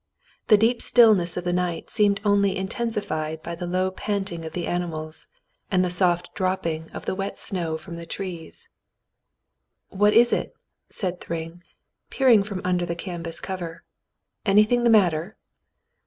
[0.47, 4.65] The deep stillness of the night seemed only intensified by the low panting of the
[4.65, 5.27] animals
[5.69, 8.67] and the soft dropping of the wet snow from the trees.
[9.89, 10.55] "What is it?"
[10.89, 11.61] said Thryng,
[12.09, 13.83] peering from under the can vas cover.
[14.43, 15.37] "Anything the matter